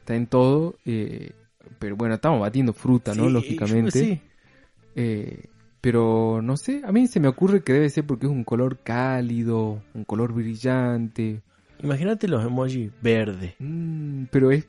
[0.00, 1.32] Está en todo, eh,
[1.78, 3.26] pero bueno, estamos batiendo fruta, ¿no?
[3.26, 3.90] Sí, Lógicamente.
[3.98, 4.20] sí.
[4.94, 5.46] Eh,
[5.80, 8.78] pero no sé, a mí se me ocurre que debe ser porque es un color
[8.82, 11.42] cálido, un color brillante.
[11.82, 13.54] Imagínate los emojis verdes.
[13.58, 14.66] Mm, pero es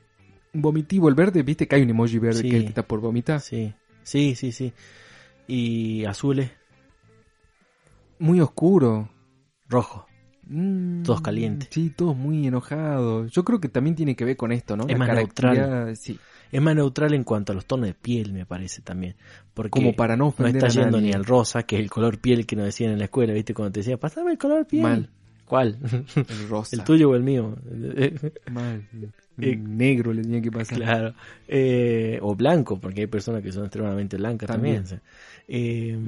[0.52, 2.50] vomitivo el verde, viste que hay un emoji verde Sí.
[2.50, 3.40] que es que está por vomitar.
[3.40, 4.72] Sí, sí, sí, sí.
[5.46, 6.50] Y azules,
[8.18, 9.08] Muy oscuro.
[9.68, 10.04] rojos.
[10.46, 11.68] Mm, Todos calientes.
[11.70, 13.30] Sí, todos muy enojados.
[13.32, 14.84] Yo creo que también tiene que ver con esto, ¿no?
[14.84, 16.18] Es La más Sí,
[16.50, 19.14] Es más neutral en cuanto a los tonos de piel, me parece también.
[19.54, 22.46] Porque como para no no está yendo ni al rosa, que es el color piel
[22.46, 23.54] que nos decían en la escuela, ¿viste?
[23.54, 24.82] Cuando te decía, pasame el color piel.
[24.82, 25.10] Mal.
[25.44, 25.78] ¿Cuál?
[26.14, 26.76] El rosa.
[26.76, 27.56] ¿El tuyo o el mío?
[28.50, 28.86] Mal.
[29.40, 30.78] Eh, Negro le tenía que pasar.
[30.78, 31.14] claro.
[31.46, 34.84] Eh, o blanco, porque hay personas que son extremadamente blancas también.
[35.46, 35.98] Eh,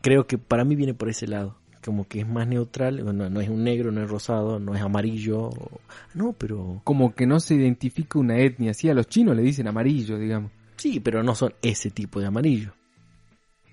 [0.00, 1.56] creo que para mí viene por ese lado.
[1.84, 3.02] Como que es más neutral.
[3.02, 5.48] Bueno, no es un negro, no es rosado, no es amarillo.
[5.48, 5.80] o-
[6.14, 6.80] No, pero...
[6.84, 8.72] Como que no se identifica una etnia.
[8.74, 10.50] Sí, a los chinos le dicen amarillo, digamos.
[10.76, 12.72] Sí, pero no son ese tipo de amarillo.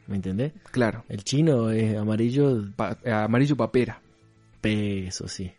[0.07, 0.51] ¿Me entendés?
[0.71, 1.05] Claro.
[1.07, 4.01] El chino es amarillo Pa- eh, amarillo papera.
[4.59, 5.51] peso, sí.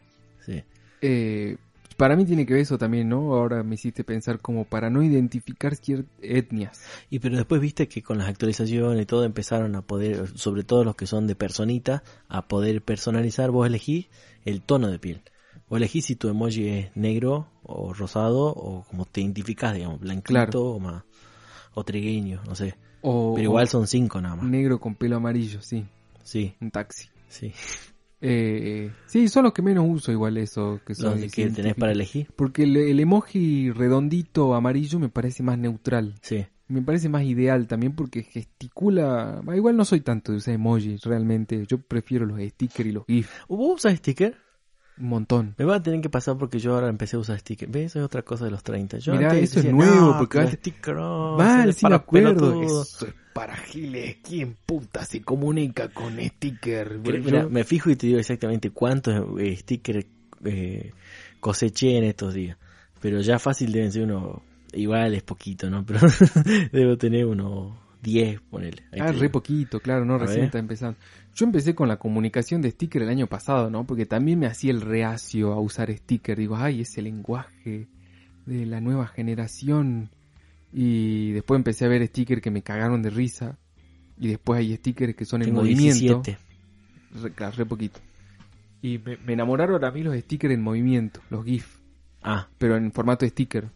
[0.45, 0.63] Sí.
[1.01, 1.57] Eh,
[2.03, 3.33] para mí tiene que ver eso también, ¿no?
[3.33, 6.83] Ahora me hiciste pensar como para no identificar ciertas etnias.
[7.11, 10.83] Y pero después viste que con las actualizaciones y todo empezaron a poder, sobre todo
[10.83, 13.53] los que son de personita, a poder personalizar.
[13.53, 14.09] Vos elegís
[14.45, 15.23] el tono de piel.
[15.69, 20.33] Vos elegís si tu emoji es negro o rosado o como te identificás, digamos, blanquito
[20.33, 20.61] Claro.
[20.73, 21.05] o más,
[21.75, 22.75] o trigueño, no sé.
[23.03, 24.45] O, Pero igual son cinco nada más.
[24.45, 25.87] negro con pelo amarillo, sí.
[26.25, 27.09] Sí, Un taxi.
[27.29, 27.53] sí.
[28.23, 30.81] Eh, sí, son los que menos uso igual eso.
[30.87, 32.29] Que son Los que tenés para elegir.
[32.37, 36.15] Porque el, el emoji redondito amarillo me parece más neutral.
[36.23, 36.47] Sí.
[36.69, 39.43] Me parece más ideal también porque gesticula.
[39.55, 41.67] Igual no soy tanto de usar emojis realmente.
[41.67, 43.31] Yo prefiero los stickers y los GIF.
[43.49, 44.37] ¿Vos usas sticker?
[44.99, 45.55] Un montón.
[45.59, 47.69] Me va a tener que pasar porque yo ahora empecé a usar sticker.
[47.69, 47.87] ¿Ves?
[47.87, 48.99] Eso es otra cosa de los 30.
[48.99, 51.83] Yo Mirá, antes eso es nuevo, "No, porque antes- sticker no, Mal, sí es me
[51.83, 52.35] para acuerdo.
[52.35, 52.95] pelotudos".
[52.97, 54.17] Eso es para giles.
[54.23, 56.99] ¿Quién puta se comunica con sticker?
[56.99, 60.05] Mira, me fijo y te digo exactamente cuántos eh, stickers
[60.45, 60.93] eh,
[61.41, 62.57] coseché en estos días.
[63.01, 64.41] Pero ya fácil deben ser unos...
[64.75, 65.85] Igual es poquito, ¿no?
[65.87, 66.01] Pero
[66.73, 68.83] debo tener unos 10, ponele.
[69.01, 70.47] Ah, re poquito, claro, no, A recién ver.
[70.47, 70.99] está empezando.
[71.35, 73.85] Yo empecé con la comunicación de sticker el año pasado, ¿no?
[73.87, 76.37] Porque también me hacía el reacio a usar sticker.
[76.37, 77.89] Digo, ay, ese lenguaje
[78.47, 80.11] de la nueva generación.
[80.73, 83.57] Y después empecé a ver stickers que me cagaron de risa.
[84.19, 86.23] Y después hay stickers que son en Tengo movimiento.
[86.23, 86.39] 17.
[87.23, 88.01] re, claro, re poquito.
[88.83, 91.79] Y me, me enamoraron a mí los stickers en movimiento, los GIF,
[92.21, 93.69] Ah, pero en formato de sticker.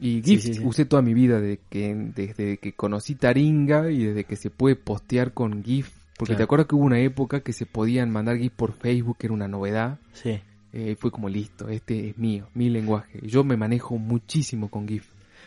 [0.00, 0.60] Y Sí, GIF sí, sí.
[0.64, 4.76] usé toda mi vida, de que, desde que conocí Taringa y desde que se puede
[4.76, 5.90] postear con GIF.
[6.16, 6.38] Porque Claro.
[6.38, 9.34] te acuerdas que hubo una época que se podían mandar GIF por Facebook, que era
[9.34, 9.98] una novedad.
[10.12, 10.40] sí.
[10.70, 13.20] Eh, fue como listo, este es mío, mi lenguaje.
[13.26, 15.06] Yo me manejo muchísimo con GIF.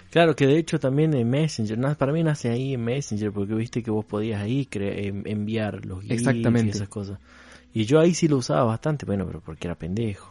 [0.10, 3.84] Claro que de hecho también en Messenger, para mí nace ahí en Messenger porque viste
[3.84, 4.68] que vos podías ahí
[5.26, 7.20] enviar los GIFs y esas cosas.
[7.74, 10.31] Y yo ahí sí lo usaba bastante, bueno, pero porque era pendejo.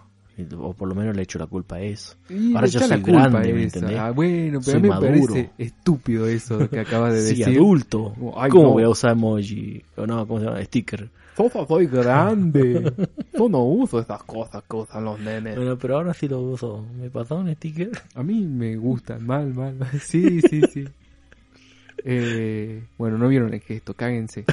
[0.58, 2.16] O por lo menos le echo la culpa a eso.
[2.28, 3.98] Y Ahora yo soy grande, ¿me entendés?
[3.98, 7.56] Ah, bueno, pero Soy a mí me parece estúpido eso que acabas de Sí, decir.
[7.58, 8.14] adulto.
[8.36, 8.70] Ay, ¿Cómo no.
[8.70, 9.82] voy a usar emoji?
[9.96, 10.62] O no, ¿cómo se llama?
[10.64, 11.08] Sticker.
[11.68, 12.92] Soy grande.
[13.38, 15.56] Yo no uso esas cosas que usan los nenes.
[15.56, 16.84] Bueno, pero ahora sí lo uso.
[17.00, 17.90] ¿Me pasó un sticker?
[18.14, 19.74] A mí me gustan, mal, mal.
[19.76, 19.88] mal.
[20.00, 20.84] Sí, sí, sí.
[22.04, 24.44] Eh, bueno, no vieron el gesto, cáguense.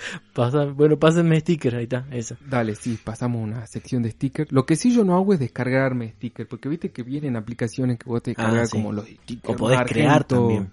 [0.34, 2.36] Pasa, bueno, pásenme sticker, ahí está, esa.
[2.48, 4.50] Dale, sí, pasamos una sección de stickers.
[4.52, 8.08] Lo que sí yo no hago es descargarme stickers, porque viste que vienen aplicaciones que
[8.08, 8.72] vos te descargas Ah, sí.
[8.72, 9.54] como los stickers.
[9.54, 10.70] O podés crear también.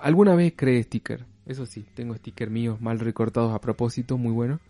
[0.00, 4.60] Alguna vez creé sticker, eso sí, tengo stickers míos mal recortados a propósito, muy bueno.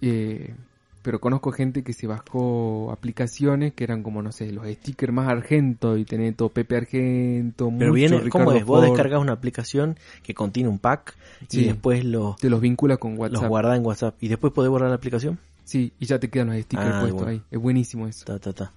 [0.00, 0.54] Eh,
[1.02, 5.28] pero conozco gente que se bajó aplicaciones que eran como, no sé, los stickers más
[5.28, 8.64] argento y tenés todo Pepe Argento, Pero mucho viene, ¿cómo Ricardo es?
[8.64, 11.14] Vos descargas una aplicación que contiene un pack
[11.48, 11.60] Sí.
[11.60, 13.48] y después los, Te los vincula con los WhatsApp.
[13.48, 14.14] guardás en WhatsApp.
[14.20, 15.38] ¿Y después podés borrar la aplicación?
[15.64, 17.30] Sí, y ya te quedan los stickers Ah, puestos bueno.
[17.30, 17.42] ahí.
[17.50, 18.24] Es buenísimo eso.
[18.24, 18.72] Ta, ta, ta.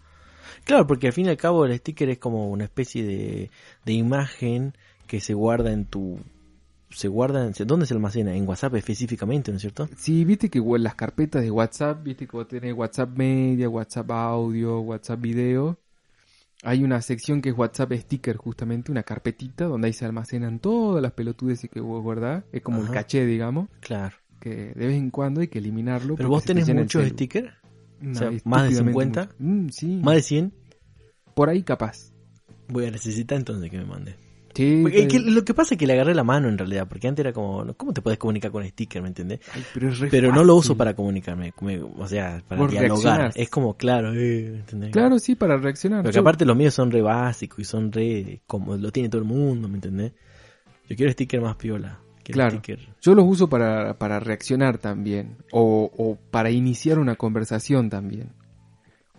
[0.63, 3.49] Claro, porque al fin y al cabo el sticker es como una especie de,
[3.85, 4.73] de imagen
[5.07, 6.19] que se guarda en tu...
[6.91, 7.53] Se guarda en...
[7.65, 8.35] ¿Dónde se almacena?
[8.35, 9.87] En WhatsApp específicamente, ¿no es cierto?
[9.97, 14.11] Sí, viste que en las carpetas de WhatsApp, viste que vos tenés WhatsApp media, WhatsApp
[14.11, 15.77] audio, WhatsApp video.
[16.63, 21.01] Hay una sección que es WhatsApp sticker, justamente, una carpetita donde ahí se almacenan todas
[21.01, 22.43] las pelotudes que vos guardás.
[22.51, 22.93] Es como el Ajá.
[22.93, 24.15] caché, digamos, Claro.
[24.39, 26.15] que de vez en cuando hay que eliminarlo.
[26.15, 27.51] Pero vos te tenés el muchos stickers,
[27.99, 29.21] No, o sea, más de estúpidamente 50.
[29.21, 29.35] mucho.
[29.39, 30.53] Mm, sí, más de 100.
[31.33, 32.11] por ahí capaz.
[32.67, 34.15] Voy a necesitar entonces que me mande.
[34.53, 36.57] Sí, Porque te- es que lo que pasa es que le agarré la mano en
[36.57, 39.39] realidad, porque antes era como, ¿cómo te puedes comunicar con sticker, me entendés?
[39.53, 39.63] Ay,
[40.09, 43.17] pero no lo uso para comunicarme, me- o sea, para dialogar.
[43.19, 43.37] reaccionás.
[43.37, 44.63] Es como, claro, eh.
[44.91, 46.03] Claro, sí, para reaccionar.
[46.03, 49.21] Porque Yo- aparte los míos son re básicos y son re, como lo tiene todo
[49.21, 50.11] el mundo, ¿me entendés?
[50.89, 51.99] Yo quiero sticker más piola.
[52.23, 52.51] Claro.
[52.51, 52.79] sticker.
[53.01, 55.37] Yo los uso para, para reaccionar también.
[55.51, 58.29] O, o para iniciar una conversación también.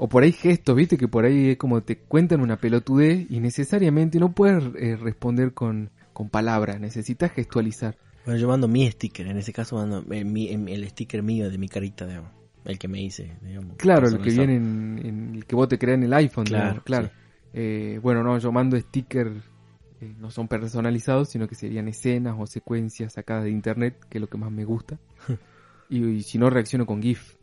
[0.04, 3.38] O por ahí gestos, viste que por ahí es como te cuentan una pelotudez y
[3.38, 7.96] necesariamente no puedes eh, responder con, con palabras, necesitas gestualizar.
[8.24, 11.48] Bueno, yo mando mi sticker, en ese caso mando eh, mi- em- el sticker mío
[11.48, 12.30] de mi carita, digamos.
[12.64, 13.76] El que me hice, digamos.
[13.76, 16.74] Claro, el que viene en, en el que vos te creas en el iPhone, Claro,
[16.74, 17.08] digamos, claro.
[17.08, 17.12] sí.
[17.54, 19.36] Eh, bueno, no, yo mando stickers,
[20.00, 24.22] eh, no son personalizados, sino que serían escenas o secuencias sacadas de internet, que es
[24.22, 24.98] lo que más me gusta.
[25.88, 27.34] y, y si no, reacciono con GIF.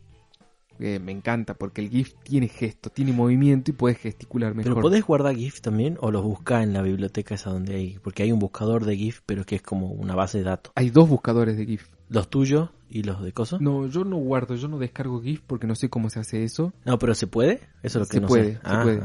[0.80, 4.72] Eh, me encanta, porque el GIF tiene gesto, tiene movimiento y puedes gesticular mejor.
[4.74, 8.24] Pero podés guardar GIF también o los buscás en la biblioteca esa donde hay, porque
[8.24, 10.72] hay un buscador de GIF, pero que es como una base de datos.
[10.76, 11.90] Hay dos buscadores de GIF.
[12.08, 13.60] Los tuyos y los de cosas.
[13.62, 16.74] No, yo no guardo, yo no descargo GIF porque no sé cómo se hace eso.
[16.86, 17.60] No, pero se puede.
[17.84, 18.54] Eso es lo que Se no puede, sé.
[18.54, 19.02] se Ah, puede.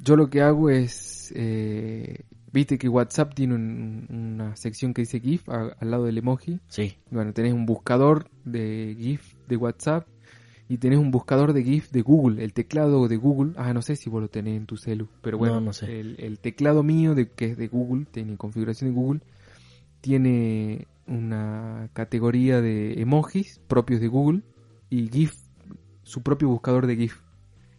[0.00, 5.20] Yo lo que hago es, eh, viste que WhatsApp tiene un- una sección que dice
[5.20, 6.58] GIF a- al lado del emoji.
[6.68, 6.96] Sí.
[7.10, 10.08] Bueno, tenés un buscador de GIF de WhatsApp
[10.72, 13.52] y tenés un buscador de GIF de Google, el teclado de Google.
[13.56, 16.00] Ah, no sé si vos lo tenés en tu celu, pero bueno, No, no sé.
[16.00, 19.20] El, el teclado mío, de, que es de Google, tiene configuración de Google,
[20.00, 24.40] tiene una categoría de emojis propios de Google
[24.88, 25.34] y GIF,
[26.04, 27.20] su propio buscador de GIF.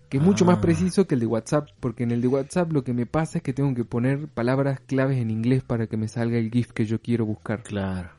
[0.09, 0.61] Que es mucho más Ah.
[0.61, 3.43] preciso que el de WhatsApp, porque en el de WhatsApp lo que me pasa es
[3.43, 6.85] que tengo que poner palabras claves en inglés para que me salga el GIF que
[6.85, 7.63] yo quiero buscar.
[7.63, 8.09] Claro.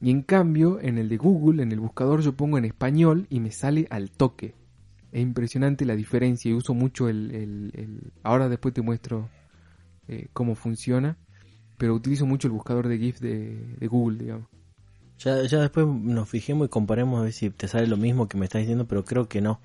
[0.00, 3.40] Y en cambio, en el de Google, en el buscador, yo pongo en español y
[3.40, 4.54] me sale al toque.
[5.10, 7.30] Es impresionante la diferencia y uso mucho el...
[7.34, 9.28] el- el- Ahora después te muestro
[10.06, 11.16] eh, cómo funciona,
[11.78, 14.46] pero utilizo mucho el buscador de GIF de, de Google, digamos.
[15.18, 18.38] Ya, ya después nos fijemos y comparemos a ver si te sale lo mismo que
[18.38, 19.60] me estás diciendo, pero creo que no.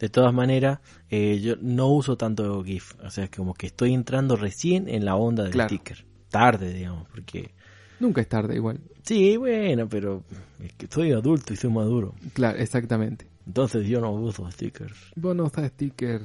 [0.00, 2.94] De todas maneras, eh, yo no uso tanto GIF.
[3.04, 5.68] O sea, como que estoy entrando recién en la onda del Claro.
[5.68, 6.04] sticker.
[6.28, 7.54] Tarde, digamos, porque...
[8.00, 8.80] Nunca es tarde igual.
[9.02, 10.22] Sí, bueno, pero
[10.62, 12.14] es que soy adulto y soy maduro.
[12.34, 13.26] Claro, exactamente.
[13.46, 14.94] Entonces yo no uso stickers.
[15.14, 16.22] Vos no usas sticker.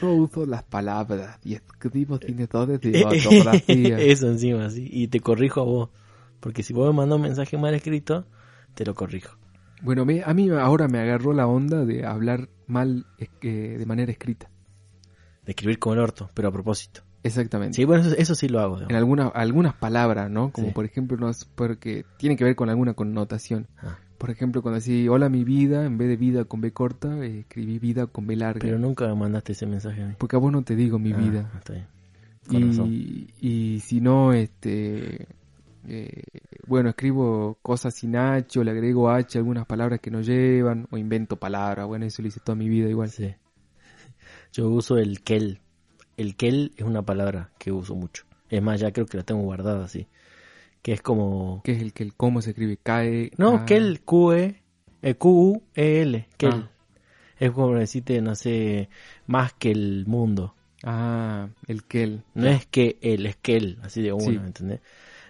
[0.00, 3.98] Yo uso las palabras y escribo sin errores de Eh, ortografía.
[4.00, 4.88] Eso encima, sí.
[4.90, 5.90] Y te corrijo a vos.
[6.40, 8.24] Porque si vos me mandás un mensaje mal escrito,
[8.74, 9.36] te lo corrijo.
[9.82, 14.10] Bueno, me- a mí ahora me agarró la onda de hablar mal eh, de manera
[14.12, 14.50] escrita.
[15.44, 17.02] De escribir con el orto, pero a propósito.
[17.22, 17.74] Exactamente.
[17.76, 18.80] Sí, bueno, eso, eso sí lo hago.
[18.88, 20.50] en algunas algunas palabras, ¿no?
[20.52, 20.72] Como Sí.
[20.74, 23.66] por ejemplo, no porque tiene que ver con alguna connotación.
[23.82, 23.98] Ah.
[24.18, 27.40] Por ejemplo, cuando decís hola mi vida, en vez de vida con B corta, eh,
[27.40, 28.60] escribí vida con B larga.
[28.60, 30.14] Pero nunca me mandaste ese mensaje a mí.
[30.18, 31.50] Porque a vos no te digo mi Ah, vida.
[31.56, 31.86] Está bien.
[32.48, 32.88] Con razón.
[32.90, 35.26] Y, y si no, este,
[35.86, 36.22] eh,
[36.66, 40.86] bueno, escribo cosas sin H o le agrego H a algunas palabras que no llevan
[40.90, 41.86] o invento palabras.
[41.86, 43.10] Bueno, eso lo hice toda mi vida igual.
[43.10, 43.34] Sí.
[44.52, 45.60] Yo uso el kel.
[46.18, 48.24] El kel es una palabra que uso mucho.
[48.50, 50.08] Es más, ya creo que la tengo guardada así.
[50.82, 51.62] Que es como...
[51.64, 52.76] ¿Qué es el que el cómo se escribe?
[52.76, 53.30] Cae.
[53.38, 54.60] No, kel, Q-E,
[55.02, 56.50] eh, Q-U-E-L, kel.
[56.50, 56.70] Ah.
[57.38, 58.88] Es como decirte, no sé,
[59.26, 60.54] más que el mundo.
[60.82, 62.24] Ah, el kel.
[62.34, 64.38] No es que el, es que el, así de uno, Sí.
[64.38, 64.80] ¿me entendés?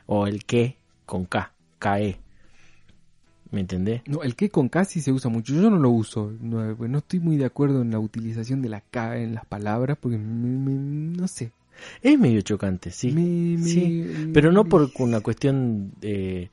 [0.07, 2.19] O el que con K, K-E.
[3.51, 4.03] ¿Me entendés?
[4.07, 5.55] No, el que con K sí se usa mucho.
[5.55, 6.33] Yo no lo uso.
[6.41, 9.97] No, no estoy muy de acuerdo en la utilización de la K en las palabras
[10.01, 11.53] porque me- me- no sé.
[12.03, 13.13] Es medio chocante, sí.
[13.13, 16.51] Me- sí, pero no por una cuestión eh,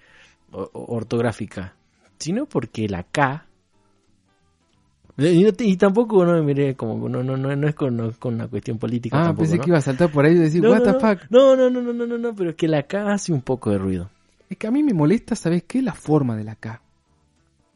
[0.52, 1.74] ortográfica,
[2.18, 3.46] sino porque la K
[5.18, 8.10] y, te- y tampoco no me miré como no no no no es con, no
[8.10, 9.64] es con una cuestión política Ah, tampoco, pensé ¿no?
[9.64, 11.20] que iba a saltar por ahí y decir, no, what no, the no, fuck.
[11.30, 13.72] no no no no no no no pero es que la K hace un poco
[13.72, 14.10] de ruido
[14.50, 15.82] Es que a mí me molesta, ¿sabes qué?
[15.82, 16.82] La forma de la K.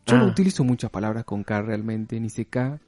[0.06, 0.28] Yo no Ah.
[0.28, 2.80] utilizo muchas palabras con K realmente, ni sé K.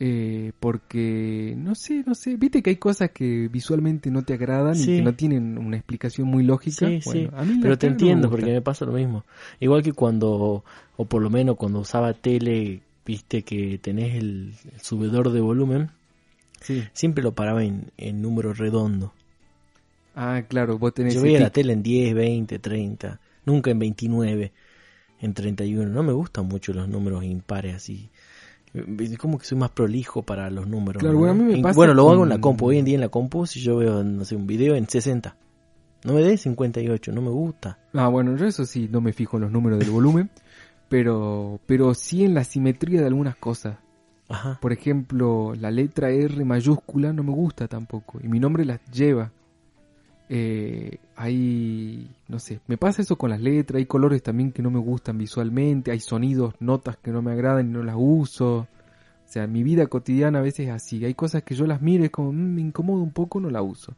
[0.00, 2.36] eh, porque, no sé, no sé.
[2.36, 6.26] Viste que hay cosas que visualmente no te agradan y que no tienen una explicación
[6.28, 6.88] muy lógica.
[6.88, 8.36] Sí, Bueno, sí, a mí la pero te me entiendo gusta.
[8.42, 9.24] porque me pasa lo mismo.
[9.60, 10.64] Igual que cuando,
[10.96, 15.90] o por lo menos cuando usaba tele, viste que tenés el, el subidor de volumen,
[16.60, 16.82] Sí.
[16.92, 19.12] siempre lo paraba en, en número redondo.
[20.16, 24.52] Ah, claro, vos tenés Yo veía la tele en 10, 20, 30, nunca en 29,
[25.24, 25.90] en 31.
[25.90, 28.10] No me gustan mucho los números impares así.
[28.74, 31.00] Es como que soy más prolijo para los números.
[31.00, 31.20] Claro, ¿no?
[31.20, 32.66] bueno, a mí me pasa bueno, lo hago en la compu.
[32.66, 35.36] Hoy en día en la compu, si yo veo, no sé, un video en 60.
[36.04, 37.78] No me dé 58, no me gusta.
[37.94, 40.28] Ah, bueno, yo eso sí, no me fijo en los números del volumen,
[40.88, 43.78] pero, pero sí en la simetría de algunas cosas.
[44.28, 44.58] Ajá.
[44.60, 48.18] Por ejemplo, la letra R mayúscula no me gusta tampoco.
[48.22, 49.30] Y mi nombre las lleva.
[50.28, 53.78] Eh, hay, no sé, me pasa eso con las letras.
[53.78, 55.90] Hay colores también que no me gustan visualmente.
[55.90, 58.56] Hay sonidos, notas que no me agradan y no las uso.
[58.56, 58.66] O
[59.26, 61.04] sea, mi vida cotidiana a veces es así.
[61.04, 63.50] Hay cosas que yo las miro y es como, "Mm, me incomodo un poco, no
[63.50, 63.94] la uso.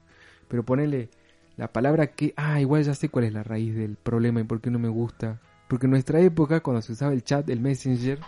[0.49, 1.11] Pero ponele
[1.57, 4.61] la palabra que, ah, igual ya sé cuál es la raíz del problema y por
[4.61, 5.41] qué no me gusta.
[5.69, 8.21] Porque en nuestra época, cuando se usaba el chat, el messenger,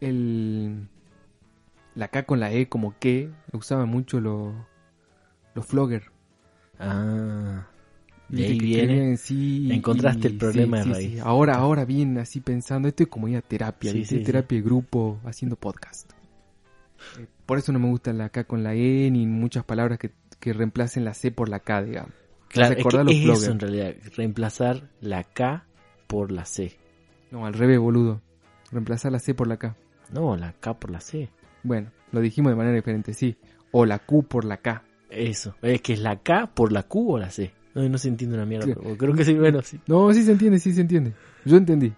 [0.00, 0.88] el
[1.94, 4.54] la K con la E como que usaban mucho los
[5.54, 6.15] los flogger.
[6.78, 7.66] Ah.
[8.28, 8.86] De Viste ahí que viene.
[8.88, 11.10] querían, sí, encontraste y- el problema sí, de raíz.
[11.12, 11.18] sí.
[11.22, 14.18] Ahora, ahora bien así pensando, esto es como ir a terapia, sí.
[14.24, 16.10] terapia de grupo, haciendo podcast.
[17.20, 20.10] Eh, por eso no me gusta la K con la E, ni muchas palabras que,
[20.40, 22.12] que reemplacen la C por la K, digamos.
[22.48, 23.94] Claro, ¿Se es, que es eso en realidad.
[24.16, 25.64] Reemplazar la K
[26.08, 26.76] por la C.
[27.30, 28.22] No, al revés, boludo.
[28.72, 29.76] Reemplazar la C por la K.
[30.12, 31.28] No, la K por la C.
[31.62, 33.36] Bueno, lo dijimos de manera diferente, sí.
[33.72, 34.82] O la Q por la K.
[35.16, 35.54] Eso.
[35.62, 37.50] Es que es la K por la Q o la C.
[37.74, 38.66] No, no se entiende una mierda.
[38.66, 38.72] Sí.
[38.74, 39.78] pero creo que sí, bueno, sí.
[39.86, 41.12] No, sí se entiende, sí se entiende.
[41.44, 41.92] Yo entendí.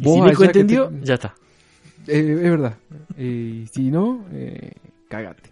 [0.00, 1.34] Y si Nico entendió, te- ya está.
[2.06, 2.76] Eh, es verdad.
[3.16, 4.72] Eh, si no, eh,
[5.08, 5.50] cagate.